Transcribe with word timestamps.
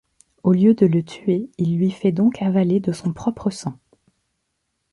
Au 0.41 0.51
lieu 0.51 0.73
de 0.73 0.87
le 0.87 1.03
tuer, 1.03 1.51
il 1.59 1.77
lui 1.77 1.91
fait 1.91 2.11
donc 2.11 2.41
avaler 2.41 2.79
de 2.79 2.91
son 2.91 3.13
propre 3.13 3.51
sang. 3.51 3.77